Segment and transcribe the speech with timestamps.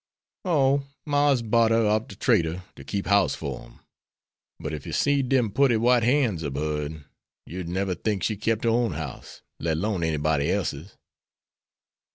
[0.45, 3.81] "Oh, Marse bought her ob de trader to keep house for him.
[4.59, 7.05] But ef you seed dem putty white han's ob hern
[7.45, 10.97] you'd never tink she kept her own house, let 'lone anybody else's."